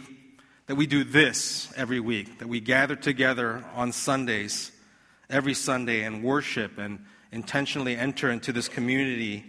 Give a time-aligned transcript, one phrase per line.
[0.66, 4.72] that we do this every week, that we gather together on Sundays,
[5.30, 9.44] every Sunday, and worship and intentionally enter into this community.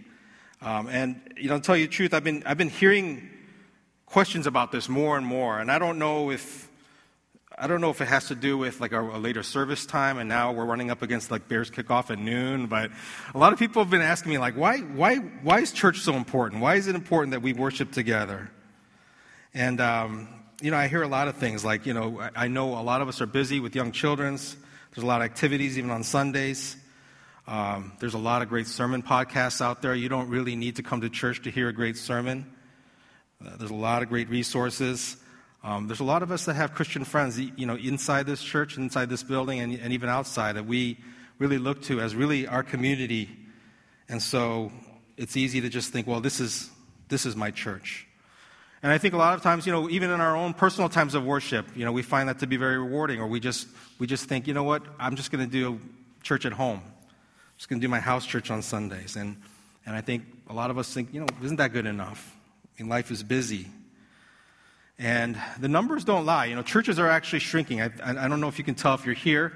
[0.62, 3.28] Um, and, you know, to tell you the truth, I've been, I've been hearing
[4.06, 6.69] questions about this more and more, and I don't know if
[7.60, 10.16] I don't know if it has to do with like a, a, later service time,
[10.16, 12.68] and now we're running up against like Bears kickoff at noon.
[12.68, 12.90] But
[13.34, 16.14] a lot of people have been asking me like, why, why, why is church so
[16.14, 16.62] important?
[16.62, 18.50] Why is it important that we worship together?
[19.52, 20.28] And um,
[20.62, 22.80] you know, I hear a lot of things like, you know, I, I know a
[22.80, 24.56] lot of us are busy with young children's.
[24.94, 26.76] There's a lot of activities even on Sundays.
[27.46, 29.94] Um, there's a lot of great sermon podcasts out there.
[29.94, 32.50] You don't really need to come to church to hear a great sermon.
[33.44, 35.18] Uh, there's a lot of great resources.
[35.62, 38.78] Um, there's a lot of us that have Christian friends, you know, inside this church,
[38.78, 40.98] inside this building, and, and even outside that we
[41.38, 43.28] really look to as really our community.
[44.08, 44.72] And so
[45.16, 46.70] it's easy to just think, well, this is,
[47.08, 48.06] this is my church.
[48.82, 51.14] And I think a lot of times, you know, even in our own personal times
[51.14, 54.06] of worship, you know, we find that to be very rewarding, or we just, we
[54.06, 55.78] just think, you know what, I'm just going to do
[56.22, 56.80] church at home.
[56.82, 59.16] I'm just going to do my house church on Sundays.
[59.16, 59.36] And,
[59.84, 62.34] and I think a lot of us think, you know, isn't that good enough?
[62.78, 63.66] I mean, life is busy.
[65.00, 66.44] And the numbers don't lie.
[66.44, 67.80] You know, churches are actually shrinking.
[67.80, 69.50] I, I, don't know if you can tell if you're here,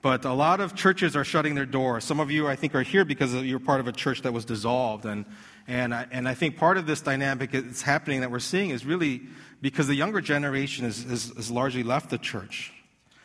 [0.00, 2.04] but a lot of churches are shutting their doors.
[2.04, 4.46] Some of you, I think, are here because you're part of a church that was
[4.46, 5.04] dissolved.
[5.04, 5.26] And,
[5.68, 8.86] and, I, and I think part of this dynamic that's happening that we're seeing is
[8.86, 9.20] really
[9.60, 12.72] because the younger generation has, largely left the church.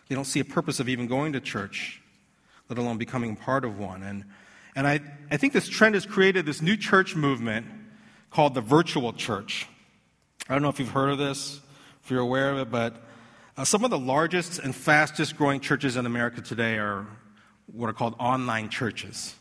[0.10, 2.02] They don't see a purpose of even going to church,
[2.68, 4.04] let alone becoming part of one.
[4.04, 4.26] And,
[4.76, 5.00] and I,
[5.32, 7.68] I think this trend has created this new church movement
[8.32, 9.66] called the virtual church.
[10.50, 11.60] I don't know if you've heard of this,
[12.04, 13.04] if you're aware of it, but
[13.58, 17.06] uh, some of the largest and fastest growing churches in America today are
[17.66, 19.36] what are called online churches.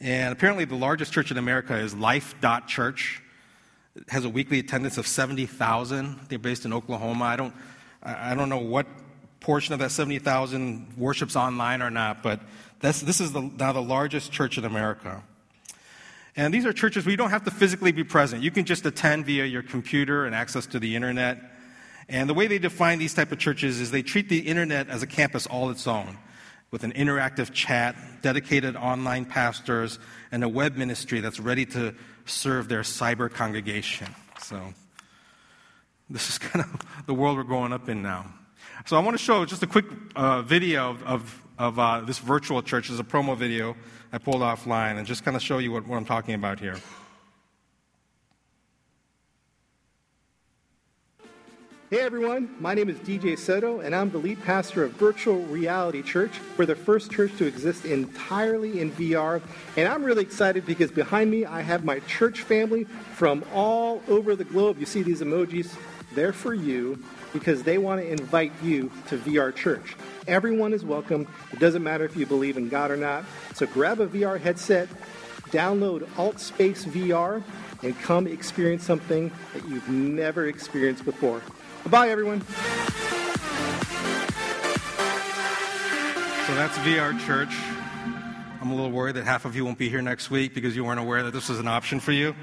[0.00, 2.34] And apparently, the largest church in America is Life
[2.66, 3.22] Church.
[3.94, 6.18] It has a weekly attendance of 70,000.
[6.28, 7.24] They're based in Oklahoma.
[7.26, 7.54] I don't,
[8.02, 8.88] I don't know what
[9.38, 12.40] portion of that 70,000 worships online or not, but
[12.80, 15.22] this is the, now the largest church in America.
[16.36, 18.42] And these are churches where you don't have to physically be present.
[18.42, 21.38] You can just attend via your computer and access to the internet.
[22.08, 25.02] And the way they define these type of churches is they treat the internet as
[25.02, 26.18] a campus all its own,
[26.70, 29.98] with an interactive chat, dedicated online pastors,
[30.32, 31.94] and a web ministry that's ready to
[32.26, 34.08] serve their cyber congregation.
[34.40, 34.74] So
[36.10, 38.26] this is kind of the world we're growing up in now.
[38.86, 42.18] So I want to show just a quick uh, video of, of, of uh, this
[42.18, 42.90] virtual church.
[42.90, 43.76] It's a promo video
[44.14, 46.76] I pulled offline and just kind of show you what, what I'm talking about here.
[51.90, 56.00] Hey everyone, my name is DJ Soto, and I'm the lead pastor of Virtual Reality
[56.00, 56.30] Church.
[56.56, 59.42] We're the first church to exist entirely in VR,
[59.76, 64.36] and I'm really excited because behind me I have my church family from all over
[64.36, 64.78] the globe.
[64.78, 65.76] You see these emojis?
[66.14, 67.02] They're for you
[67.32, 69.96] because they want to invite you to VR Church.
[70.26, 71.26] Everyone is welcome.
[71.52, 73.24] It doesn't matter if you believe in God or not.
[73.54, 74.88] So grab a VR headset,
[75.50, 77.42] download AltSpace VR,
[77.82, 81.42] and come experience something that you've never experienced before.
[81.86, 82.40] Bye, everyone.
[86.46, 87.54] So that's VR Church.
[88.60, 90.84] I'm a little worried that half of you won't be here next week because you
[90.84, 92.34] weren't aware that this was an option for you.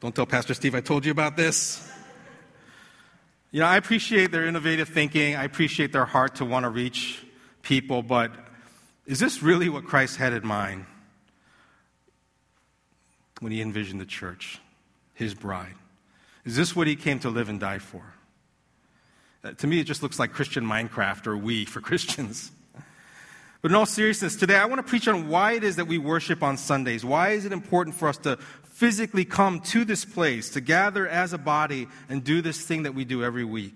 [0.00, 1.90] Don't tell Pastor Steve I told you about this.
[3.50, 5.36] You know, I appreciate their innovative thinking.
[5.36, 7.24] I appreciate their heart to want to reach
[7.62, 8.32] people, but
[9.06, 10.86] is this really what Christ had in mind
[13.40, 14.60] when he envisioned the church,
[15.14, 15.74] his bride?
[16.44, 18.02] Is this what he came to live and die for?
[19.42, 22.50] Uh, to me, it just looks like Christian Minecraft or Wii for Christians.
[23.64, 25.96] But in all seriousness, today I want to preach on why it is that we
[25.96, 27.02] worship on Sundays.
[27.02, 31.32] Why is it important for us to physically come to this place, to gather as
[31.32, 33.74] a body and do this thing that we do every week?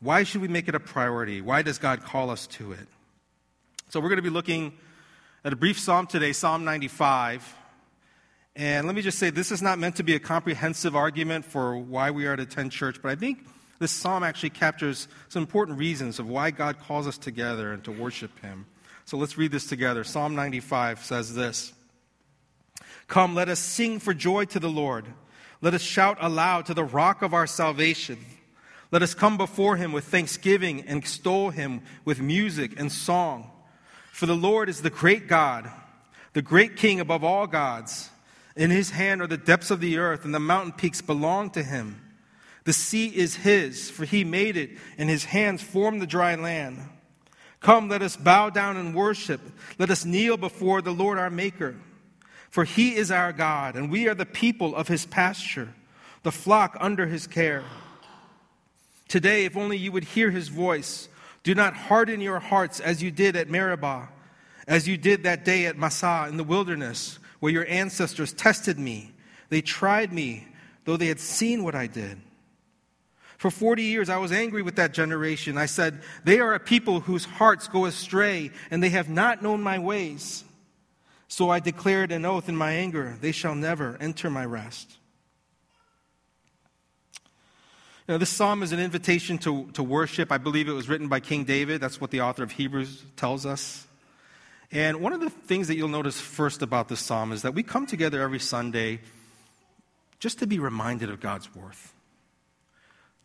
[0.00, 1.40] Why should we make it a priority?
[1.40, 2.88] Why does God call us to it?
[3.88, 4.72] So we're going to be looking
[5.44, 7.54] at a brief psalm today, Psalm 95.
[8.56, 11.78] And let me just say, this is not meant to be a comprehensive argument for
[11.78, 13.46] why we are to attend church, but I think
[13.80, 17.90] this psalm actually captures some important reasons of why God calls us together and to
[17.90, 18.66] worship Him.
[19.06, 20.04] So let's read this together.
[20.04, 21.72] Psalm 95 says this
[23.08, 25.06] Come, let us sing for joy to the Lord.
[25.62, 28.18] Let us shout aloud to the rock of our salvation.
[28.92, 33.50] Let us come before him with thanksgiving and extol him with music and song.
[34.12, 35.70] For the Lord is the great God,
[36.34, 38.10] the great King above all gods.
[38.56, 41.62] In his hand are the depths of the earth, and the mountain peaks belong to
[41.62, 42.09] him.
[42.64, 46.78] The sea is his, for he made it, and his hands formed the dry land.
[47.60, 49.40] Come, let us bow down and worship.
[49.78, 51.76] Let us kneel before the Lord our Maker.
[52.50, 55.72] For he is our God, and we are the people of his pasture,
[56.22, 57.64] the flock under his care.
[59.08, 61.08] Today, if only you would hear his voice,
[61.42, 64.08] do not harden your hearts as you did at Meribah,
[64.66, 69.12] as you did that day at Massah in the wilderness, where your ancestors tested me.
[69.48, 70.46] They tried me,
[70.84, 72.20] though they had seen what I did.
[73.40, 75.56] For 40 years, I was angry with that generation.
[75.56, 79.62] I said, They are a people whose hearts go astray, and they have not known
[79.62, 80.44] my ways.
[81.26, 84.98] So I declared an oath in my anger they shall never enter my rest.
[88.08, 90.30] Know, this psalm is an invitation to, to worship.
[90.30, 91.80] I believe it was written by King David.
[91.80, 93.86] That's what the author of Hebrews tells us.
[94.70, 97.62] And one of the things that you'll notice first about this psalm is that we
[97.62, 99.00] come together every Sunday
[100.18, 101.94] just to be reminded of God's worth.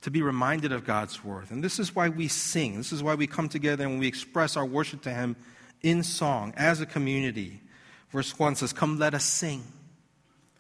[0.02, 1.52] To be reminded of God's worth.
[1.52, 2.78] And this is why we sing.
[2.78, 5.36] This is why we come together and we express our worship to Him
[5.82, 7.62] in song as a community.
[8.10, 9.64] Verse 1 says, Come, let us sing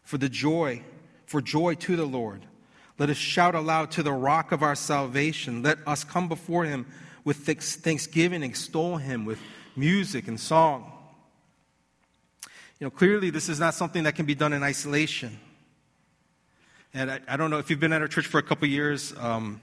[0.03, 0.81] for the joy,
[1.25, 2.45] for joy to the Lord.
[2.97, 5.63] Let us shout aloud to the rock of our salvation.
[5.63, 6.85] Let us come before him
[7.25, 9.39] with thanksgiving, extol him with
[9.75, 10.91] music and song.
[12.79, 15.39] You know, clearly, this is not something that can be done in isolation.
[16.95, 19.13] And I, I don't know if you've been at our church for a couple years.
[19.19, 19.59] Um,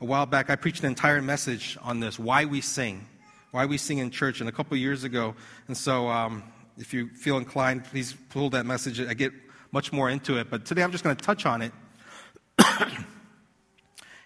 [0.00, 3.06] a while back, I preached an entire message on this why we sing,
[3.50, 5.34] why we sing in church, and a couple years ago.
[5.68, 6.42] And so um,
[6.78, 9.02] if you feel inclined, please pull that message.
[9.02, 9.34] I get
[9.70, 11.72] much more into it, but today I'm just going to touch on it.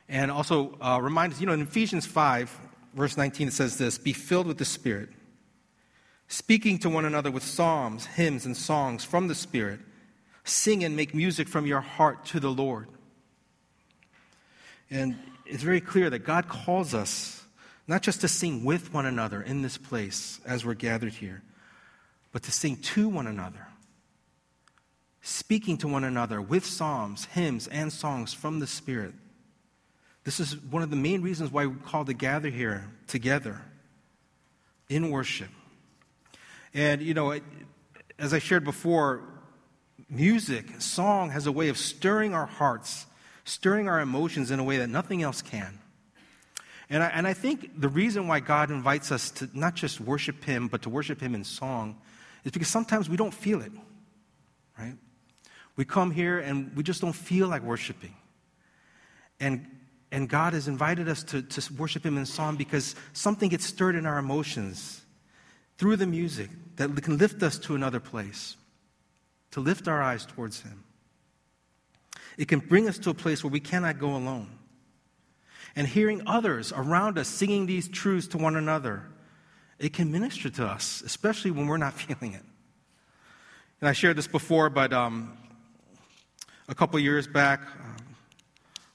[0.09, 2.61] and also uh, remind us, you know, in Ephesians 5,
[2.95, 5.09] verse 19, it says this Be filled with the Spirit,
[6.29, 9.81] speaking to one another with psalms, hymns, and songs from the Spirit.
[10.47, 12.87] Sing and make music from your heart to the Lord.
[14.89, 17.45] And it's very clear that God calls us
[17.89, 21.43] not just to sing with one another in this place as we're gathered here,
[22.31, 23.67] but to sing to one another,
[25.21, 29.15] speaking to one another with psalms, hymns, and songs from the Spirit.
[30.23, 33.63] This is one of the main reasons why we call to gather here together
[34.89, 35.51] in worship.
[36.73, 37.37] And, you know,
[38.17, 39.25] as I shared before,
[40.09, 43.07] music, song has a way of stirring our hearts,
[43.45, 45.79] stirring our emotions in a way that nothing else can.
[46.89, 50.45] And I, and I think the reason why God invites us to not just worship
[50.45, 52.01] Him, but to worship Him in song
[52.45, 53.73] is because sometimes we don't feel it,
[54.79, 54.95] right?
[55.75, 58.15] We come here and we just don't feel like worshiping.
[59.41, 59.67] And,
[60.13, 63.97] and God has invited us to, to worship Him in song because something gets stirred
[63.97, 65.03] in our emotions
[65.77, 68.57] through the music that can lift us to another place,
[69.53, 70.85] to lift our eyes towards Him.
[72.37, 74.51] It can bring us to a place where we cannot go alone.
[75.75, 79.07] And hearing others around us singing these truths to one another
[79.79, 82.43] it can minister to us, especially when we're not feeling it.
[83.81, 85.37] And I shared this before, but um,
[86.69, 87.97] a couple years back, um,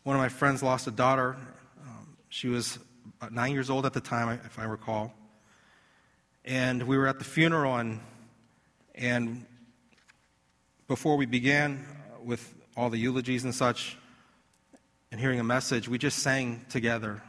[0.04, 1.38] one of my friends lost a daughter.
[1.86, 2.80] Um, she was
[3.20, 5.14] about nine years old at the time, if I recall.
[6.44, 8.00] And we were at the funeral, and,
[8.96, 9.46] and
[10.92, 13.96] before we began uh, with all the eulogies and such,
[15.10, 17.22] and hearing a message, we just sang together.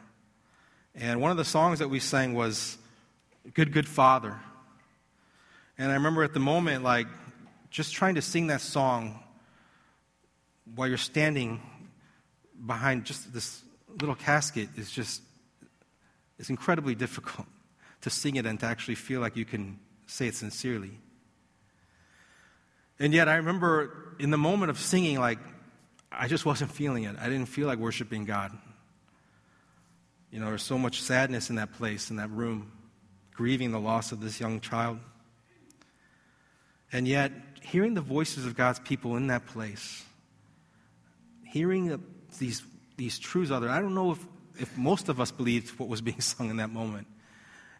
[0.96, 2.76] And one of the songs that we sang was
[3.54, 4.36] good, good father.
[5.78, 7.06] And I remember at the moment, like,
[7.70, 9.22] just trying to sing that song
[10.74, 11.62] while you're standing
[12.66, 13.62] behind just this
[14.00, 15.22] little casket is just,
[16.36, 17.46] it's incredibly difficult
[18.00, 19.78] to sing it and to actually feel like you can
[20.08, 20.98] say it sincerely.
[23.02, 25.40] And yet, I remember in the moment of singing, like,
[26.12, 27.16] I just wasn't feeling it.
[27.20, 28.56] I didn't feel like worshiping God.
[30.30, 32.70] You know, there's so much sadness in that place, in that room
[33.34, 35.00] grieving the loss of this young child.
[36.92, 40.04] And yet, hearing the voices of God's people in that place,
[41.44, 41.98] hearing the,
[42.38, 42.62] these,
[42.98, 44.24] these truths out there, I don't know if,
[44.60, 47.08] if most of us believed what was being sung in that moment.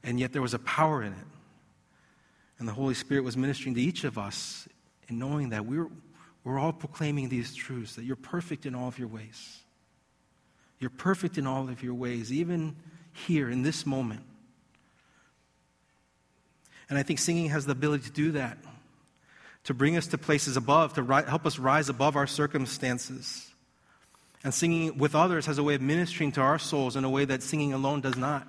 [0.03, 1.27] And yet, there was a power in it.
[2.59, 4.67] And the Holy Spirit was ministering to each of us
[5.09, 5.89] in knowing that we're,
[6.45, 9.59] we're all proclaiming these truths that you're perfect in all of your ways.
[10.79, 12.77] You're perfect in all of your ways, even
[13.13, 14.23] here in this moment.
[16.89, 18.59] And I think singing has the ability to do that,
[19.65, 23.49] to bring us to places above, to ri- help us rise above our circumstances.
[24.45, 27.25] And singing with others has a way of ministering to our souls in a way
[27.25, 28.47] that singing alone does not.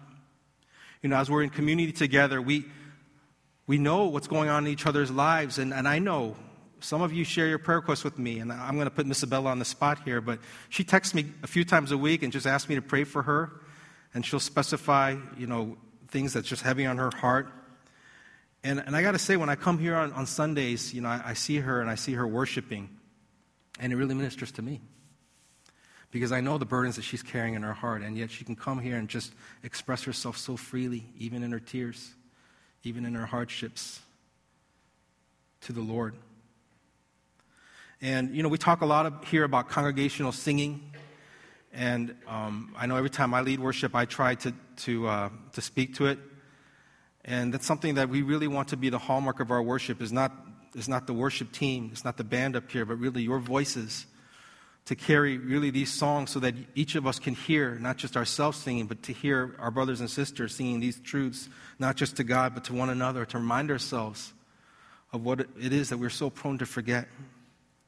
[1.04, 2.66] You know, as we're in community together, we,
[3.68, 5.58] we know what's going on in each other's lives.
[5.58, 6.36] And, and I know
[6.80, 9.20] some of you share your prayer requests with me, and I'm going to put Miss
[9.20, 10.40] Isabella on the spot here, but
[10.70, 13.24] she texts me a few times a week and just asks me to pray for
[13.24, 13.62] her.
[14.14, 15.78] And she'll specify, you know,
[16.10, 17.52] things that's just heavy on her heart.
[18.64, 21.10] And, and I got to say, when I come here on, on Sundays, you know,
[21.10, 22.90] I, I see her and I see her worshiping,
[23.80, 24.82] and it really ministers to me
[26.12, 28.56] because I know the burdens that she's carrying in her heart, and yet she can
[28.56, 32.14] come here and just express herself so freely, even in her tears,
[32.84, 34.02] even in our hardships,
[35.62, 36.16] to the Lord.
[38.02, 40.92] And, you know, we talk a lot of, here about congregational singing.
[41.72, 45.62] And um, I know every time I lead worship, I try to, to, uh, to
[45.62, 46.20] speak to it.
[47.24, 50.12] And that's something that we really want to be the hallmark of our worship is
[50.12, 50.34] not,
[50.76, 54.06] is not the worship team, it's not the band up here, but really your voices
[54.86, 58.58] to carry really these songs so that each of us can hear, not just ourselves
[58.58, 61.48] singing, but to hear our brothers and sisters singing these truths,
[61.80, 64.34] not just to God, but to one another, to remind ourselves
[65.14, 67.08] of what it is that we're so prone to forget.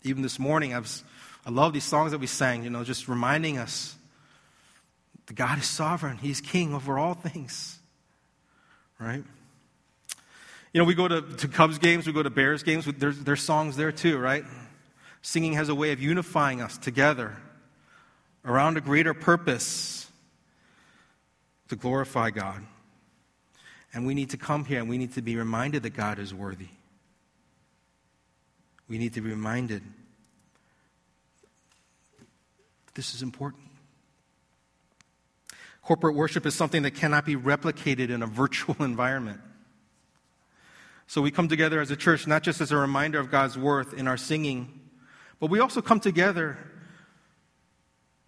[0.03, 1.03] Even this morning, I, was,
[1.45, 3.95] I love these songs that we sang, you know, just reminding us
[5.25, 7.77] that God is sovereign, He's king over all things,
[8.99, 9.23] right?
[10.71, 13.41] You know, we go to, to Cubs games, we go to Bears games, there's, there's
[13.41, 14.45] songs there too, right?
[15.25, 17.35] Singing has a way of unifying us together
[18.45, 20.07] around a greater purpose
[21.67, 22.63] to glorify God.
[23.91, 26.31] And we need to come here and we need to be reminded that God is
[26.31, 26.67] worthy.
[28.87, 29.81] We need to be reminded
[32.85, 33.63] that this is important.
[35.81, 39.41] Corporate worship is something that cannot be replicated in a virtual environment.
[41.07, 43.91] So we come together as a church not just as a reminder of God's worth
[43.95, 44.81] in our singing
[45.39, 46.57] but we also come together,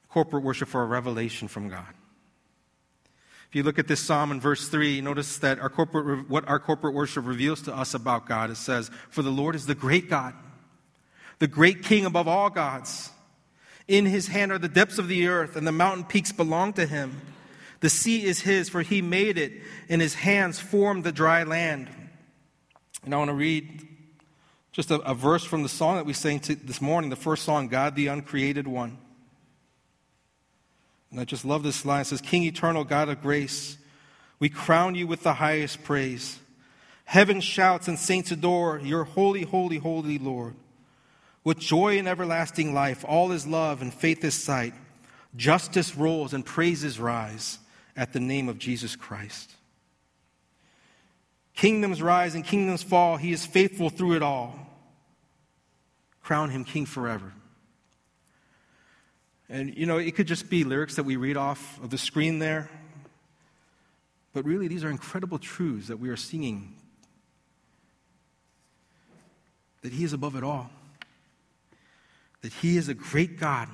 [0.10, 1.94] corporate worship, for a revelation from God.
[3.50, 6.60] If you look at this psalm in verse 3, notice that our corporate, what our
[6.60, 8.50] corporate worship reveals to us about God.
[8.50, 10.34] It says, For the Lord is the great God,
[11.40, 13.10] the great King above all gods.
[13.88, 16.86] In his hand are the depths of the earth, and the mountain peaks belong to
[16.86, 17.22] him.
[17.80, 19.54] The sea is his, for he made it,
[19.88, 21.90] and his hands formed the dry land.
[23.06, 23.88] And I want to read
[24.78, 27.68] just a, a verse from the song that we sang this morning, the first song,
[27.68, 29.00] God the Uncreated One.
[31.10, 32.02] And I just love this line.
[32.02, 33.76] It says, King eternal, God of grace,
[34.38, 36.38] we crown you with the highest praise.
[37.06, 40.54] Heaven shouts and saints adore your holy, holy, holy Lord.
[41.44, 44.76] With joy and everlasting life, all is love and faith is sight.
[45.36, 47.58] Justice rolls and praises rise
[47.96, 49.56] at the name of Jesus Christ.
[51.56, 53.18] Kingdoms rise and kingdoms fall.
[53.18, 54.67] He is faithful through it all
[56.28, 57.32] crown him king forever.
[59.48, 62.40] And, you know, it could just be lyrics that we read off of the screen
[62.40, 62.70] there.
[64.34, 66.76] But really, these are incredible truths that we are singing.
[69.84, 70.70] That He is above it all.
[72.42, 73.70] That He is a great God,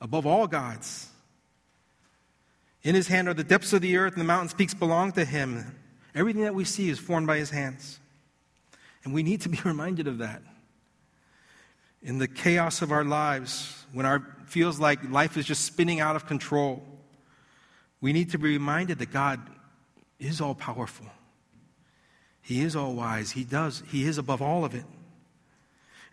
[0.00, 1.08] above all gods.
[2.84, 5.24] In His hand are the depths of the earth, and the mountains' peaks belong to
[5.24, 5.76] Him.
[6.14, 7.98] Everything that we see is formed by His hands.
[9.02, 10.40] And we need to be reminded of that
[12.02, 16.16] in the chaos of our lives, when our feels like life is just spinning out
[16.16, 16.82] of control,
[18.00, 19.40] we need to be reminded that God
[20.18, 21.06] is all powerful.
[22.42, 23.30] He is all wise.
[23.30, 23.82] He does.
[23.88, 24.84] He is above all of it.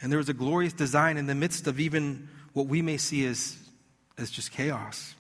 [0.02, 3.26] And there is a glorious design in the midst of even what we may see
[3.26, 3.58] as,
[4.18, 5.16] as just chaos.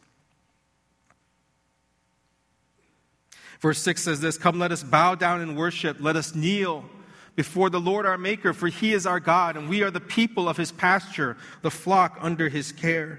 [3.59, 5.97] Verse 6 says this Come, let us bow down and worship.
[5.99, 6.85] Let us kneel
[7.39, 10.49] before the Lord our Maker, for he is our God, and we are the people
[10.49, 13.17] of his pasture, the flock under his care.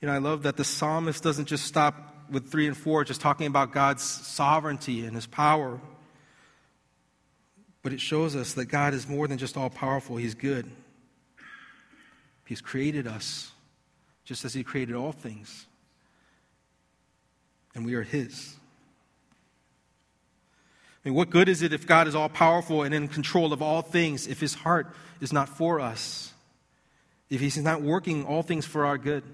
[0.00, 3.20] You know, I love that the psalmist doesn't just stop with three and four, just
[3.20, 5.80] talking about God's sovereignty and his power.
[7.82, 10.70] But it shows us that God is more than just all powerful, he's good.
[12.46, 13.50] He's created us
[14.24, 15.66] just as he created all things.
[17.74, 18.54] And we are his.
[21.04, 23.62] I mean, what good is it if God is all powerful and in control of
[23.62, 26.32] all things if his heart is not for us?
[27.30, 29.24] If he's not working all things for our good?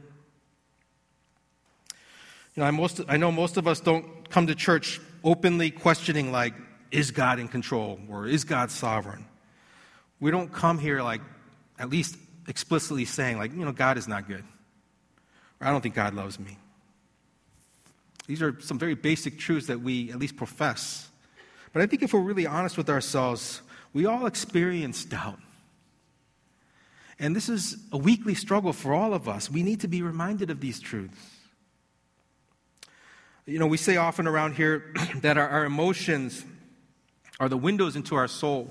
[2.55, 6.31] You know, I, most, I know most of us don't come to church openly questioning,
[6.31, 6.55] like,
[6.91, 9.27] is God in control or is God sovereign?
[10.21, 11.21] We don't come here, like,
[11.79, 12.17] at least
[12.49, 14.45] explicitly saying, like, you know, God is not good.
[15.61, 16.57] Or I don't think God loves me.
[18.27, 21.09] These are some very basic truths that we at least profess.
[21.76, 23.61] But I think if we're really honest with ourselves,
[23.92, 25.38] We all experience doubt.
[27.18, 29.50] And this is a weekly struggle for all of us.
[29.50, 31.21] We need to be reminded of these truths.
[33.45, 36.47] You know, we say often around here that our, our emotions
[37.38, 38.71] are the windows into our soul,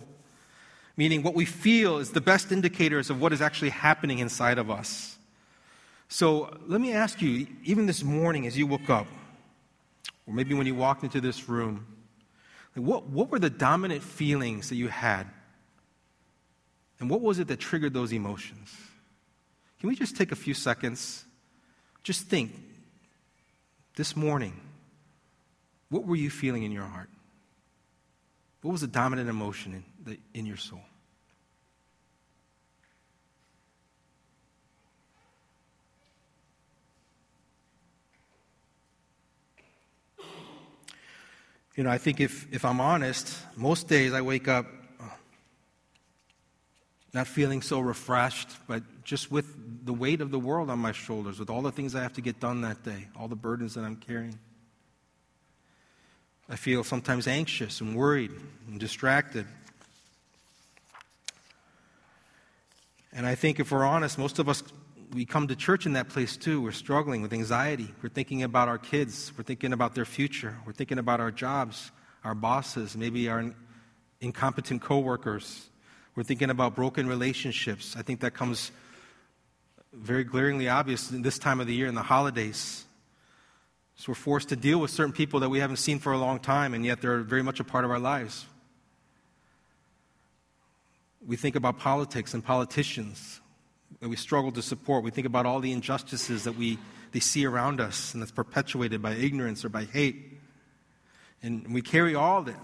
[0.98, 4.72] meaning what we feel is the best indicators of what is actually happening inside of
[4.72, 5.16] us.
[6.10, 9.06] So let me ask you, even this morning as you woke up,
[10.26, 11.86] or maybe when you walked into this room,
[12.76, 15.28] what, what were the dominant feelings that you had?
[17.00, 18.74] And what was it that triggered those emotions?
[19.80, 21.26] Can we just take a few seconds?
[22.04, 22.54] Just think
[23.96, 24.60] this morning,
[25.90, 27.10] what were you feeling in your heart?
[28.62, 30.82] What was the dominant emotion in, the, in your soul?
[41.76, 44.66] You know, I think if, if I'm honest, most days I wake up
[44.98, 45.10] uh,
[47.14, 51.38] not feeling so refreshed, but just with the weight of the world on my shoulders,
[51.38, 53.84] with all the things I have to get done that day, all the burdens that
[53.84, 54.40] I'm carrying.
[56.48, 58.32] I feel sometimes anxious and worried
[58.70, 59.46] and distracted.
[63.12, 64.64] And I think if we're honest, most of us
[65.16, 66.62] we come to church in that place too.
[66.62, 67.88] We're struggling with anxiety.
[68.04, 69.32] We're thinking about our kids.
[69.38, 70.58] We're thinking about their future.
[70.66, 71.92] We're thinking about our jobs,
[72.26, 73.54] our bosses, maybe our
[74.20, 75.70] incompetent coworkers.
[76.16, 77.96] We're thinking about broken relationships.
[77.98, 78.74] I think that comes
[79.94, 82.84] very glaringly obvious in this time of the year in the holidays.
[83.96, 86.40] So we're forced to deal with certain people that we haven't seen for a long
[86.40, 88.46] time, and yet they're very much a part of our lives.
[91.26, 93.40] We think about politics and politicians
[94.00, 95.04] that we struggle to support.
[95.04, 96.78] We think about all the injustices that we
[97.16, 100.38] they see around us and that's perpetuated by ignorance or by hate.
[101.42, 102.56] And we carry all of it.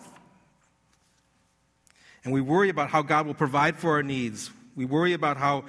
[2.26, 4.52] And we worry about how God will provide for our needs.
[4.76, 5.64] We worry about how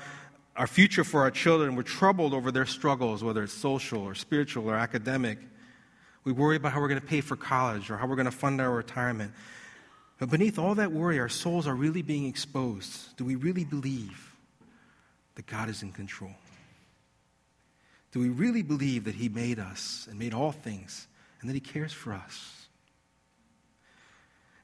[0.57, 4.68] our future for our children, we're troubled over their struggles, whether it's social or spiritual
[4.68, 5.38] or academic.
[6.25, 8.33] We worry about how we're going to pay for college or how we're going to
[8.33, 9.33] fund our retirement.
[10.18, 13.16] But beneath all that worry, our souls are really being exposed.
[13.16, 14.32] Do we really believe
[15.35, 16.35] that God is in control?
[18.12, 21.07] Do we really believe that He made us and made all things
[21.40, 22.66] and that He cares for us?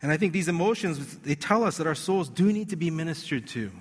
[0.01, 2.91] And I think these emotions, they tell us that our souls do need to be
[2.91, 3.73] ministered to.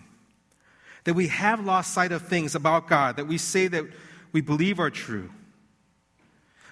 [1.03, 3.85] That we have lost sight of things about God that we say that
[4.31, 5.29] we believe are true.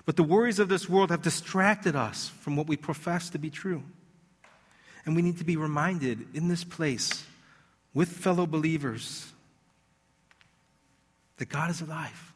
[0.06, 3.50] But the worries of this world have distracted us from what we profess to be
[3.50, 3.84] true.
[5.06, 7.26] And we need to be reminded in this place
[7.94, 9.32] with fellow believers
[11.38, 12.34] that God is alive.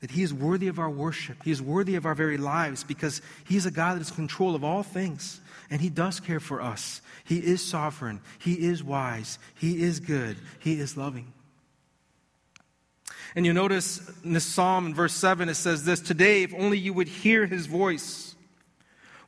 [0.00, 1.42] That He is worthy of our worship.
[1.42, 4.16] He is worthy of our very lives because He is a God that is in
[4.16, 5.40] control of all things.
[5.70, 7.00] And He does care for us.
[7.24, 8.20] He is sovereign.
[8.38, 9.38] He is wise.
[9.54, 10.36] He is good.
[10.58, 11.32] He is loving.
[13.34, 16.78] And you notice in this psalm in verse 7, it says this Today, if only
[16.78, 18.34] you would hear His voice.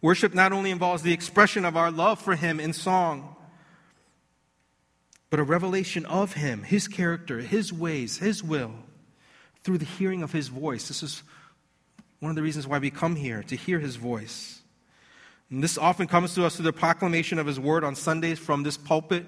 [0.00, 3.34] Worship not only involves the expression of our love for Him in song,
[5.30, 8.72] but a revelation of Him, His character, His ways, His will,
[9.62, 10.88] through the hearing of His voice.
[10.88, 11.22] This is
[12.20, 14.60] one of the reasons why we come here, to hear His voice.
[15.50, 18.62] And this often comes to us through the proclamation of His word on Sundays from
[18.62, 19.26] this pulpit,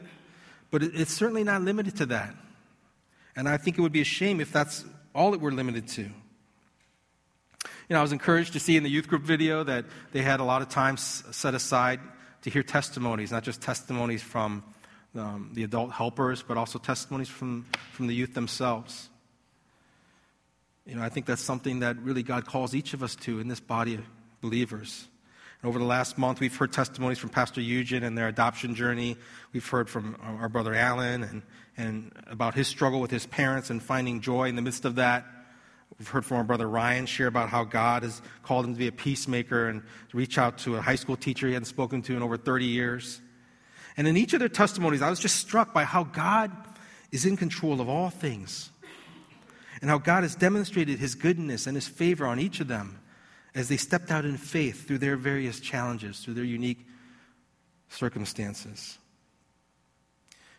[0.70, 2.34] but it's certainly not limited to that.
[3.36, 4.84] And I think it would be a shame if that's
[5.14, 6.02] all that we're limited to.
[6.02, 10.40] You know, I was encouraged to see in the youth group video that they had
[10.40, 12.00] a lot of time set aside
[12.42, 14.62] to hear testimonies, not just testimonies from
[15.16, 19.08] um, the adult helpers, but also testimonies from, from the youth themselves.
[20.86, 23.48] You know, I think that's something that really God calls each of us to in
[23.48, 24.02] this body of
[24.40, 25.08] believers.
[25.62, 29.16] And over the last month, we've heard testimonies from Pastor Eugene and their adoption journey.
[29.52, 31.42] We've heard from our brother Alan and,
[31.76, 35.26] and about his struggle with his parents and finding joy in the midst of that.
[35.98, 38.86] We've heard from our brother Ryan share about how God has called him to be
[38.86, 39.82] a peacemaker and
[40.14, 43.20] reach out to a high school teacher he hadn't spoken to in over 30 years.
[44.00, 46.50] And in each of their testimonies, I was just struck by how God
[47.12, 48.70] is in control of all things
[49.82, 52.98] and how God has demonstrated his goodness and his favor on each of them
[53.54, 56.86] as they stepped out in faith through their various challenges, through their unique
[57.90, 58.96] circumstances.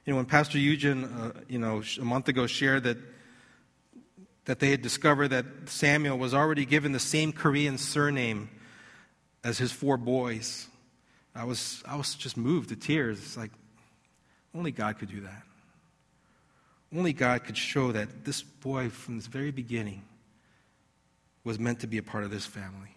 [0.05, 2.97] You know, when Pastor Eugene, uh, you know, a month ago shared that,
[4.45, 8.51] that they had discovered that Samuel was already given the same Korean surname
[9.43, 10.67] as his four boys,
[11.35, 13.19] I was, I was just moved to tears.
[13.19, 13.51] It's like,
[14.53, 15.43] only God could do that.
[16.93, 20.03] Only God could show that this boy, from the very beginning,
[21.43, 22.95] was meant to be a part of this family.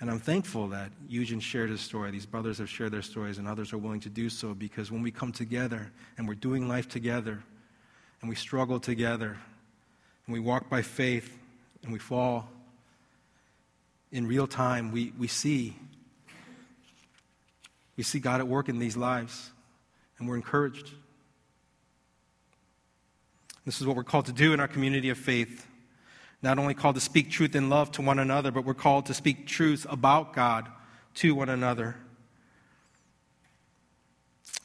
[0.00, 2.10] And I'm thankful that Eugene shared his story.
[2.10, 5.02] These brothers have shared their stories, and others are willing to do so because when
[5.02, 7.42] we come together and we're doing life together
[8.20, 9.36] and we struggle together
[10.26, 11.38] and we walk by faith
[11.82, 12.48] and we fall
[14.12, 15.76] in real time, we, we see
[17.96, 19.50] we see God at work in these lives
[20.18, 20.90] and we're encouraged.
[23.64, 25.66] This is what we're called to do in our community of faith
[26.44, 29.14] not only called to speak truth in love to one another, but we're called to
[29.14, 30.68] speak truth about God
[31.14, 31.96] to one another.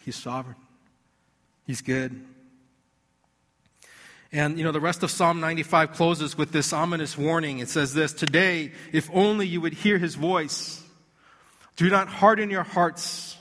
[0.02, 0.58] He's sovereign,
[1.66, 2.26] He's good.
[4.32, 7.60] And, you know, the rest of Psalm 95 closes with this ominous warning.
[7.60, 10.84] It says this Today, if only you would hear His voice,
[11.80, 13.38] do not harden your hearts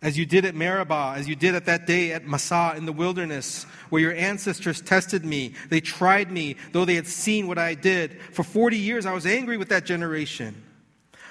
[0.00, 2.92] as you did at Meribah, as you did at that day at Massah in the
[2.92, 5.52] wilderness, where your ancestors tested me.
[5.68, 8.18] They tried me, though they had seen what I did.
[8.32, 10.64] For 40 years I was angry with that generation.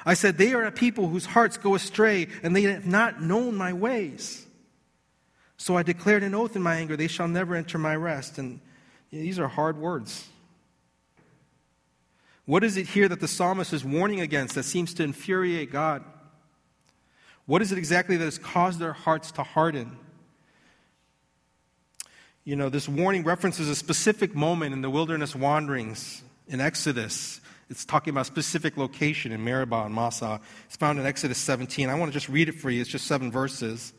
[0.06, 3.56] I said, They are a people whose hearts go astray, and they have not known
[3.56, 4.46] my ways.
[5.58, 8.38] So I declared an oath in my anger, They shall never enter my rest.
[8.38, 8.60] And
[9.10, 10.28] these are hard words.
[12.48, 16.02] What is it here that the psalmist is warning against that seems to infuriate God?
[17.46, 19.98] What is it exactly that has caused their hearts to harden?
[22.46, 27.42] You know, this warning references a specific moment in the wilderness wanderings in Exodus.
[27.70, 30.40] It's talking about a specific location in Meribah and Massah.
[30.68, 31.90] It's found in Exodus 17.
[31.90, 32.80] I want to just read it for you.
[32.80, 33.92] It's just seven verses.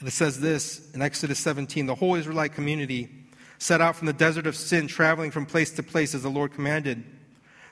[0.00, 3.08] And it says this in Exodus 17 The whole Israelite community
[3.56, 6.52] set out from the desert of Sin, traveling from place to place as the Lord
[6.52, 7.02] commanded.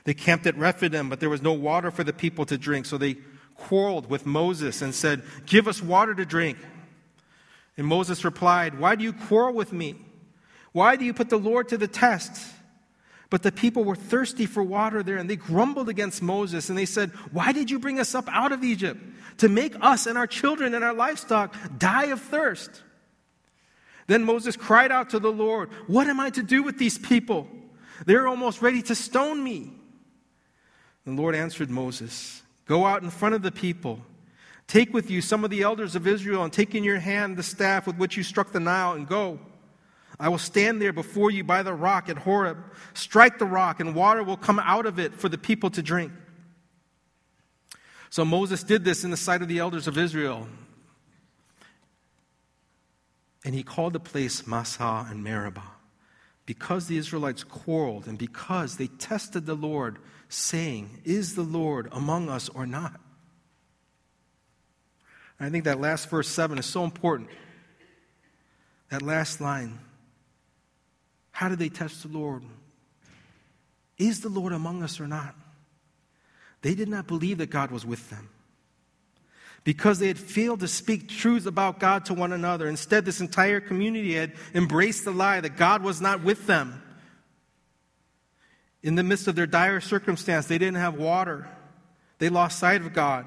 [0.05, 2.97] They camped at Rephidim, but there was no water for the people to drink, so
[2.97, 3.17] they
[3.55, 6.57] quarreled with Moses and said, Give us water to drink.
[7.75, 9.95] And Moses replied, Why do you quarrel with me?
[10.71, 12.53] Why do you put the Lord to the test?
[13.31, 16.85] But the people were thirsty for water there, and they grumbled against Moses, and they
[16.85, 19.01] said, Why did you bring us up out of Egypt?
[19.39, 22.83] To make us and our children and our livestock die of thirst.
[24.07, 27.47] Then Moses cried out to the Lord, What am I to do with these people?
[28.05, 29.71] They're almost ready to stone me.
[31.05, 33.99] The Lord answered Moses, Go out in front of the people.
[34.67, 37.43] Take with you some of the elders of Israel, and take in your hand the
[37.43, 39.39] staff with which you struck the Nile, and go.
[40.19, 42.57] I will stand there before you by the rock at Horeb.
[42.93, 46.11] Strike the rock, and water will come out of it for the people to drink.
[48.09, 50.47] So Moses did this in the sight of the elders of Israel.
[53.43, 55.61] And he called the place Massah and Meribah
[56.45, 62.29] because the Israelites quarreled and because they tested the Lord saying, Is the Lord among
[62.29, 62.99] us or not?
[65.39, 67.29] I think that last verse 7 is so important.
[68.89, 69.79] That last line.
[71.31, 72.43] How did they test the Lord?
[73.97, 75.35] Is the Lord among us or not?
[76.61, 78.29] They did not believe that God was with them
[79.65, 82.67] because they had failed to speak truth about God to one another.
[82.67, 86.81] Instead, this entire community had embraced the lie that God was not with them.
[88.85, 91.47] In the midst of their dire circumstance, they didn't have water.
[92.19, 93.25] They lost sight of God.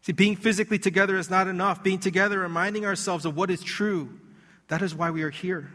[0.00, 1.82] See, being physically together is not enough.
[1.82, 4.18] Being together, reminding ourselves of what is true,
[4.68, 5.70] that is why we are here.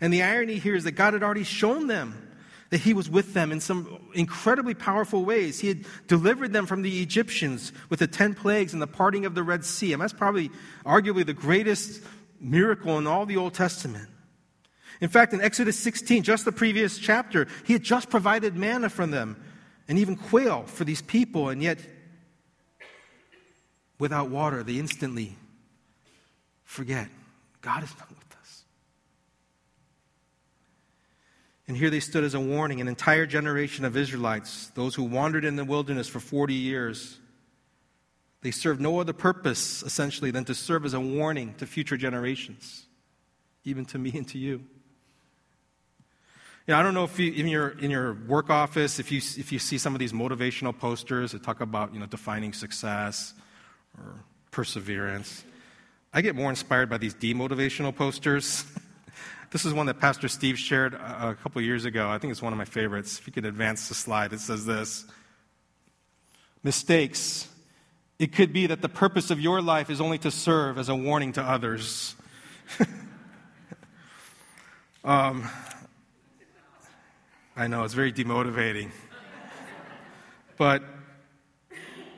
[0.00, 2.30] And the irony here is that God had already shown them
[2.70, 5.60] that He was with them in some incredibly powerful ways.
[5.60, 9.36] He had delivered them from the Egyptians with the 10 plagues and the parting of
[9.36, 9.92] the Red Sea.
[9.92, 10.50] And that's probably,
[10.84, 12.02] arguably, the greatest
[12.40, 14.08] miracle in all the Old Testament.
[15.02, 19.10] In fact, in Exodus 16, just the previous chapter, he had just provided manna from
[19.10, 19.36] them
[19.88, 21.80] and even quail for these people, and yet,
[23.98, 25.36] without water, they instantly
[26.62, 27.08] forget
[27.62, 28.62] God is not with us.
[31.66, 35.44] And here they stood as a warning an entire generation of Israelites, those who wandered
[35.44, 37.18] in the wilderness for 40 years.
[38.42, 42.86] They served no other purpose, essentially, than to serve as a warning to future generations,
[43.64, 44.62] even to me and to you.
[46.66, 49.18] You know, I don't know if you, in your in your work office, if you
[49.18, 53.34] if you see some of these motivational posters that talk about you know defining success
[53.98, 54.14] or
[54.52, 55.42] perseverance.
[56.12, 58.64] I get more inspired by these demotivational posters.
[59.50, 62.08] this is one that Pastor Steve shared a, a couple years ago.
[62.08, 63.18] I think it's one of my favorites.
[63.18, 65.04] If you could advance the slide, it says this:
[66.62, 67.48] Mistakes.
[68.20, 70.94] It could be that the purpose of your life is only to serve as a
[70.94, 72.14] warning to others.
[75.04, 75.48] um,
[77.54, 78.90] I know, it's very demotivating.
[80.56, 80.82] but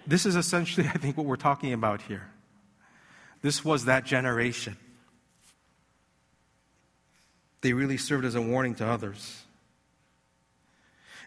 [0.07, 2.31] this is essentially, I think, what we're talking about here.
[3.42, 4.77] This was that generation.
[7.62, 9.44] They really served as a warning to others.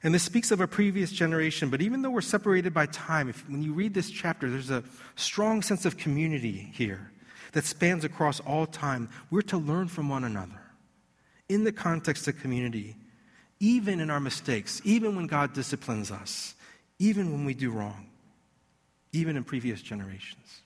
[0.04, 3.48] And this speaks of a previous generation, but even though we're separated by time, if,
[3.50, 4.84] when you read this chapter, there's a
[5.15, 7.12] strong sense of community here
[7.54, 9.10] that spans across all time.
[9.32, 10.62] We're to learn from one another
[11.50, 12.96] in the context of community,
[13.60, 16.56] even in our mistakes, even when God disciplines us,
[17.00, 18.08] even when we do wrong,
[19.12, 20.62] even in previous generations.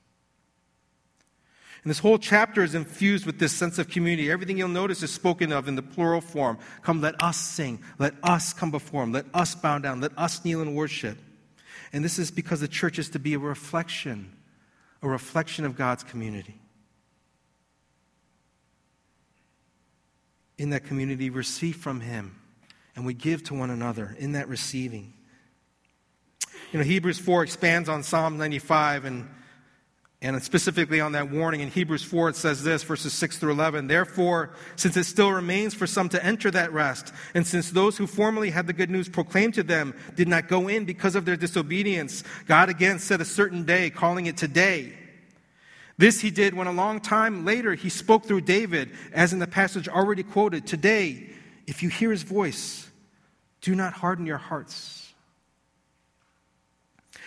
[1.84, 4.30] And this whole chapter is infused with this sense of community.
[4.30, 6.60] Everything you'll notice is spoken of in the plural form.
[6.84, 7.82] Come, let us sing.
[7.97, 9.12] Let us come before Him.
[9.12, 9.99] Let us bow down.
[9.99, 11.17] Let us kneel and worship.
[11.91, 14.32] And this is because the church is to be a reflection,
[15.01, 16.60] a reflection of God's community.
[20.60, 22.40] In that community, receive from Him,
[22.95, 25.13] and we give to one another in that receiving.
[26.71, 29.27] You know, Hebrews 4 expands on Psalm 95 and
[30.23, 33.88] and specifically on that warning in Hebrews 4, it says this, verses 6 through 11.
[33.88, 38.06] Therefore, since it still remains for some to enter that rest, and since those who
[38.06, 41.36] formerly had the good news proclaimed to them did not go in because of their
[41.36, 44.93] disobedience, God again set a certain day, calling it today.
[45.97, 49.47] This he did when a long time later he spoke through David, as in the
[49.47, 50.67] passage already quoted.
[50.67, 51.30] Today,
[51.67, 52.89] if you hear his voice,
[53.62, 55.02] do not harden your hearts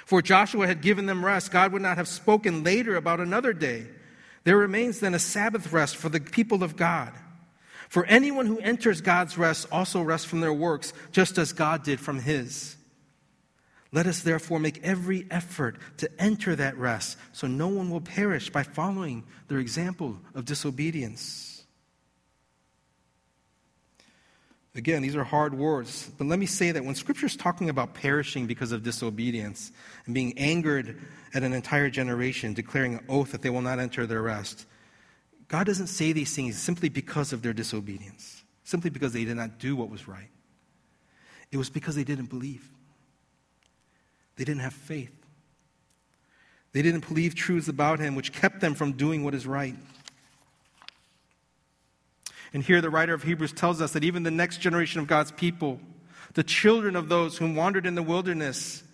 [0.05, 3.87] for Joshua had given them rest, God would not have spoken later about another day.
[4.45, 7.13] There remains then a Sabbath rest for the people of God.
[7.89, 12.01] For anyone who enters God's rest also rests from their works, just as God did
[12.01, 12.77] from his.
[13.93, 18.51] Let us therefore make every effort to enter that rest, so no one will perish
[18.51, 21.54] by following their example of disobedience.
[24.77, 27.95] Again, these are hard words, but let me say that when Scripture is talking about
[27.95, 29.71] perishing because of disobedience
[30.07, 31.01] and being angered
[31.33, 34.67] at an entire generation, declaring an oath that they will not enter their rest,
[35.47, 39.61] God doesn't say these things simply because of their disobedience, simply because they did not
[39.61, 40.31] do what was right.
[41.53, 42.69] It was because they didn't believe,
[44.35, 45.15] they didn't have faith,
[46.73, 49.77] they didn't believe truths about Him which kept them from doing what is right.
[52.55, 55.33] And here the writer of Hebrews tells us that even the next generation of God's
[55.33, 55.81] people,
[56.35, 58.85] the children of those who wandered in the wilderness,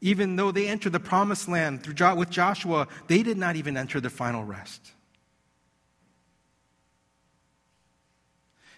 [0.00, 4.00] even though they entered the promised land through, with Joshua, they did not even enter
[4.00, 4.92] the final rest.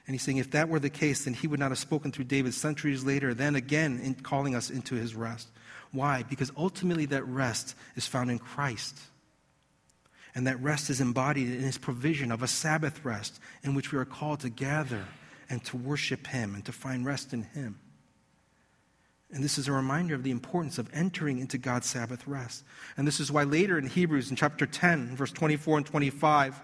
[0.06, 2.24] And he's saying if that were the case, then he would not have spoken through
[2.24, 5.48] David centuries later, then again in calling us into his rest.
[5.92, 6.22] Why?
[6.22, 8.98] Because ultimately that rest is found in Christ.
[10.34, 13.98] And that rest is embodied in his provision of a Sabbath rest in which we
[13.98, 15.04] are called to gather
[15.50, 17.78] and to worship him and to find rest in him.
[19.32, 22.64] And this is a reminder of the importance of entering into God's Sabbath rest.
[22.96, 26.60] And this is why later in Hebrews, in chapter 10, verse 24 and 25,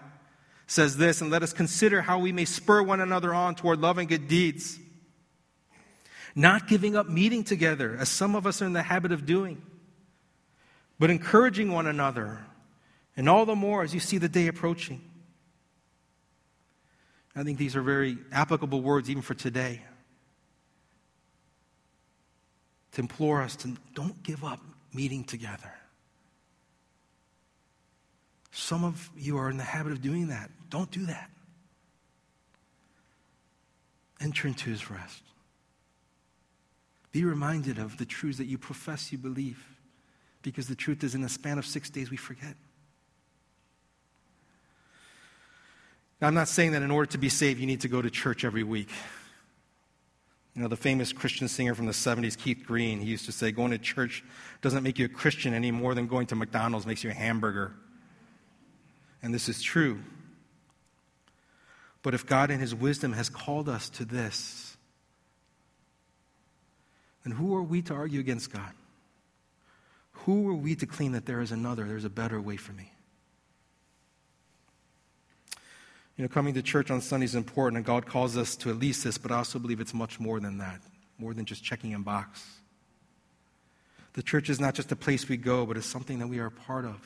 [0.67, 3.97] says this And let us consider how we may spur one another on toward love
[3.97, 4.79] and good deeds,
[6.35, 9.63] not giving up meeting together, as some of us are in the habit of doing,
[10.99, 12.45] but encouraging one another
[13.19, 15.03] and all the more as you see the day approaching.
[17.35, 19.83] I think these are very applicable words even for today.
[22.93, 24.61] To implore us to don't give up
[24.95, 25.73] meeting together.
[28.53, 30.51] Some of you are in the habit of doing that.
[30.71, 31.29] Don't do that.
[34.21, 35.23] Enter into his rest.
[37.11, 39.65] Be reminded of the truths that you profess you believe,
[40.43, 42.55] because the truth is in a span of six days we forget.
[46.21, 48.11] Now, I'm not saying that in order to be saved, you need to go to
[48.11, 48.91] church every week.
[50.55, 53.53] You know, the famous Christian singer from the 70s, Keith Green, he used to say,
[53.53, 54.25] going to church
[54.61, 57.75] doesn't make you a Christian any more than going to McDonald's makes you a hamburger.
[59.23, 60.01] And this is true.
[62.03, 64.77] But if God in His wisdom has called us to this,
[67.23, 68.73] then who are we to argue against God?
[70.25, 72.91] Who are we to claim that there is another, there's a better way for me?
[76.19, 78.77] You know, coming to church on Sunday is important, and God calls us to at
[78.81, 80.81] least this, but I also believe it's much more than that,
[81.17, 82.45] more than just checking a box.
[84.15, 86.47] The church is not just a place we go, but it's something that we are
[86.47, 87.01] a part of.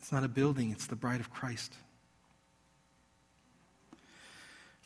[0.00, 1.72] It's not a building, it's the bride of Christ.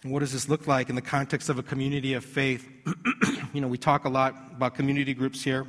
[0.05, 2.69] And what does this look like in the context of a community of faith?
[3.53, 5.67] you know, we talk a lot about community groups here.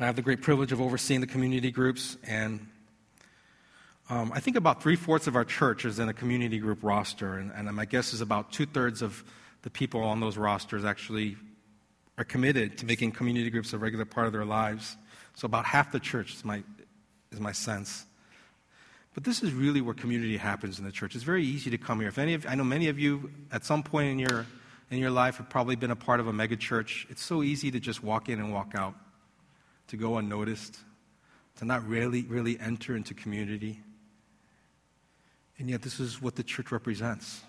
[0.00, 2.66] I have the great privilege of overseeing the community groups, and
[4.08, 7.38] um, I think about three fourths of our church is in a community group roster,
[7.38, 9.24] and, and my guess is about two thirds of
[9.62, 11.36] the people on those rosters actually
[12.18, 14.96] are committed to making community groups a regular part of their lives.
[15.34, 16.62] So about half the church is my,
[17.32, 18.06] is my sense.
[19.14, 21.14] But this is really where community happens in the church.
[21.14, 22.08] It's very easy to come here.
[22.08, 24.46] If any of, I know many of you, at some point in your
[24.90, 27.10] in your life have probably been a part of a megachurch.
[27.10, 28.94] It's so easy to just walk in and walk out,
[29.88, 30.78] to go unnoticed,
[31.56, 33.80] to not really, really enter into community.
[35.58, 37.42] And yet, this is what the church represents.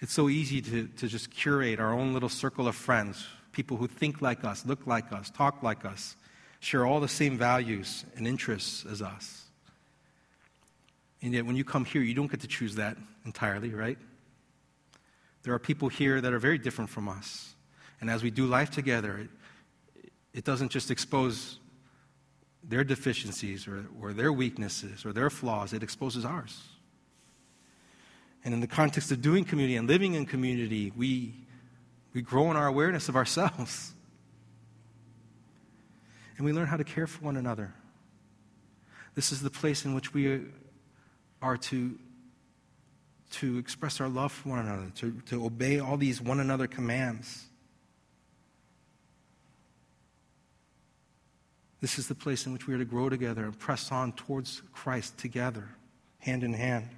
[0.00, 3.86] It's so easy to, to just curate our own little circle of friends, people who
[3.86, 6.16] think like us, look like us, talk like us,
[6.60, 9.44] share all the same values and interests as us.
[11.22, 13.98] And yet, when you come here, you don't get to choose that entirely, right?
[15.44, 17.54] There are people here that are very different from us.
[18.00, 21.58] And as we do life together, it, it doesn't just expose
[22.62, 26.62] their deficiencies or, or their weaknesses or their flaws, it exposes ours.
[28.44, 31.34] And in the context of doing community and living in community, we,
[32.12, 33.94] we grow in our awareness of ourselves.
[36.38, 37.72] And we learn how to care for one another.
[39.14, 40.40] This is the place in which we
[41.40, 41.98] are to,
[43.32, 47.44] to express our love for one another, to, to obey all these one another commands.
[51.82, 54.62] This is the place in which we are to grow together and press on towards
[54.72, 55.68] Christ together,
[56.20, 56.88] hand in hand.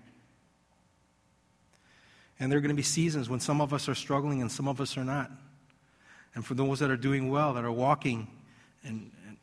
[2.39, 4.69] And there are going to be seasons when some of us are struggling and some
[4.69, 5.31] of us are not.
[6.35, 8.29] And for those that are doing well, that are walking
[8.85, 9.39] and, and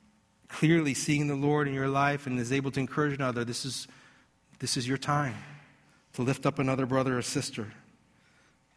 [0.48, 3.88] clearly seeing the Lord in your life and is able to encourage another, this is,
[4.60, 5.36] this is your time
[6.14, 7.74] to lift up another brother or sister,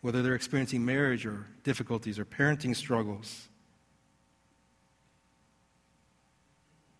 [0.00, 3.48] whether they're experiencing marriage or difficulties or parenting struggles.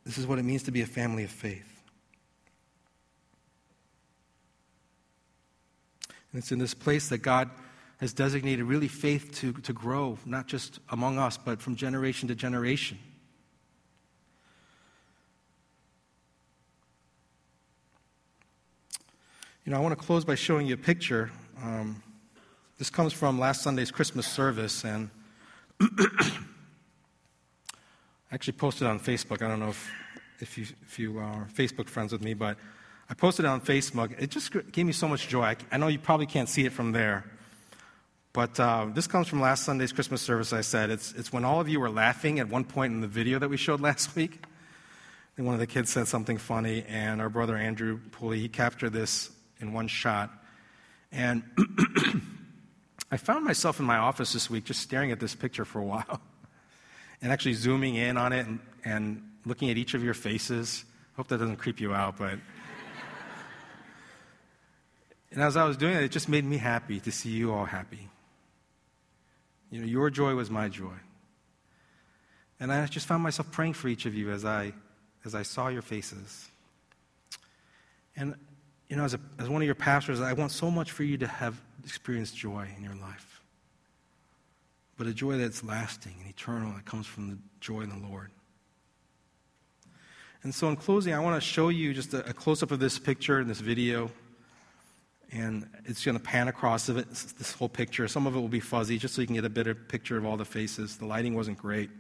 [0.05, 1.83] This is what it means to be a family of faith.
[6.33, 7.49] And it's in this place that God
[7.99, 12.35] has designated really faith to, to grow, not just among us, but from generation to
[12.35, 12.99] generation.
[19.65, 21.31] You know, I want to close by showing you a picture.
[21.63, 22.03] Um,
[22.79, 25.09] this comes from last Sunday's Christmas service, and
[28.35, 29.43] I actually posted on Facebook.
[29.43, 29.93] I don't know if,
[30.41, 32.57] if, you, if you are Facebook friends with me, but
[33.09, 34.13] I posted it on Facebook.
[34.21, 35.45] It just gave me so much joy.
[35.45, 37.25] I, I know you probably can't see it from there,
[38.33, 40.53] but uh, this comes from last Sunday's Christmas service.
[40.53, 43.07] I said it's, it's when all of you were laughing at one point in the
[43.07, 44.43] video that we showed last week.
[45.37, 48.91] And one of the kids said something funny, and our brother Andrew Pulley, he captured
[48.91, 50.33] this in one shot.
[51.13, 51.45] And
[53.13, 55.85] I found myself in my office this week just staring at this picture for a
[55.85, 56.21] while
[57.25, 60.85] and actually zooming in on it and, and looking at each of your faces.
[61.17, 62.33] Hope that doesn't creep you out, but.
[65.33, 67.65] and as I was doing it, it just made me happy to see you all
[67.65, 68.11] happy.
[69.71, 70.93] You know, your joy was my joy.
[72.61, 74.75] And I just found myself praying for each of you as I,
[75.25, 76.51] as I saw your faces.
[78.17, 78.35] And,
[78.89, 81.17] you know, as, a, as one of your pastors, I want so much for you
[81.17, 83.34] to have experienced joy in your life
[84.97, 88.31] but a joy that's lasting and eternal that comes from the joy in the Lord.
[90.43, 92.79] And so, in closing, I want to show you just a, a close up of
[92.79, 94.11] this picture in this video.
[95.33, 98.07] And it's going to pan across of it, this whole picture.
[98.07, 100.27] Some of it will be fuzzy, just so you can get a better picture of
[100.27, 100.99] all the faces.
[100.99, 101.91] The lighting wasn't great.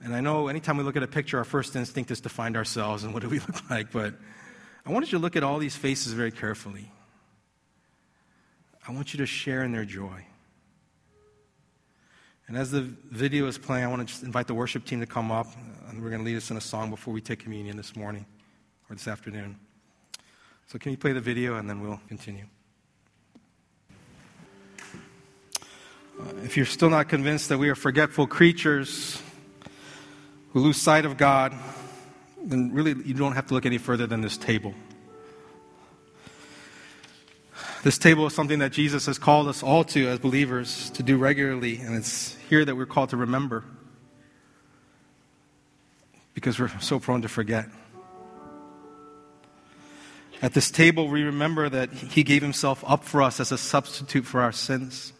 [0.00, 2.56] And I know anytime we look at a picture, our first instinct is to find
[2.56, 3.92] ourselves and what do we look like.
[3.92, 4.14] But
[4.86, 6.90] I want you to look at all these faces very carefully.
[8.86, 10.26] I want you to share in their joy.
[12.52, 15.06] And as the video is playing, I want to just invite the worship team to
[15.06, 15.46] come up,
[15.88, 18.26] and we're going to lead us in a song before we take communion this morning
[18.90, 19.56] or this afternoon.
[20.66, 22.44] So, can you play the video, and then we'll continue?
[26.20, 29.22] Uh, if you're still not convinced that we are forgetful creatures
[30.50, 31.54] who lose sight of God,
[32.44, 34.74] then really you don't have to look any further than this table.
[37.82, 41.16] This table is something that Jesus has called us all to as believers to do
[41.16, 43.64] regularly, and it's here that we're called to remember
[46.34, 47.66] because we're so prone to forget.
[50.42, 54.26] At this table, we remember that He gave Himself up for us as a substitute
[54.26, 55.14] for our sins.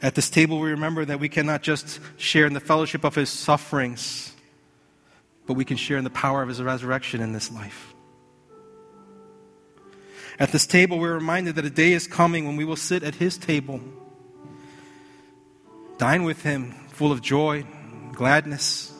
[0.00, 3.28] At this table, we remember that we cannot just share in the fellowship of His
[3.28, 4.32] sufferings,
[5.48, 7.92] but we can share in the power of His resurrection in this life.
[10.38, 13.16] At this table, we're reminded that a day is coming when we will sit at
[13.16, 13.80] his table,
[15.98, 17.64] dine with him, full of joy,
[18.12, 18.92] gladness,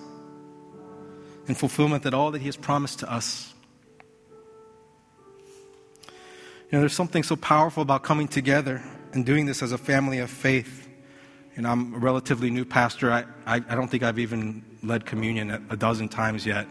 [1.47, 3.53] and fulfillment that all that he has promised to us.
[6.07, 8.82] You know, there's something so powerful about coming together
[9.12, 10.88] and doing this as a family of faith.
[11.55, 13.12] And I'm a relatively new pastor.
[13.12, 16.66] I, I, I don't think I've even led communion a, a dozen times yet.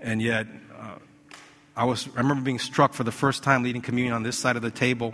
[0.00, 0.98] And yet, uh,
[1.76, 4.56] I, was, I remember being struck for the first time leading communion on this side
[4.56, 5.12] of the table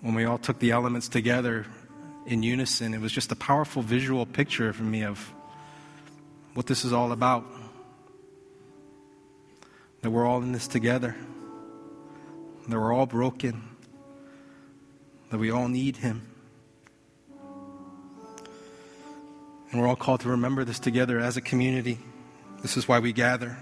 [0.00, 1.66] when we all took the elements together
[2.26, 5.32] in unison, it was just a powerful visual picture for me of
[6.54, 7.44] what this is all about.
[10.02, 11.16] That we're all in this together,
[12.68, 13.62] that we're all broken,
[15.30, 16.22] that we all need Him.
[19.70, 21.98] And we're all called to remember this together as a community.
[22.62, 23.58] This is why we gather.